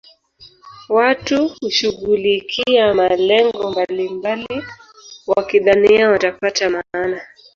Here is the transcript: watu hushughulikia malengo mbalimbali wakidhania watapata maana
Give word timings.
watu 0.89 1.47
hushughulikia 1.47 2.93
malengo 2.93 3.71
mbalimbali 3.71 4.63
wakidhania 5.27 6.09
watapata 6.09 6.69
maana 6.69 7.21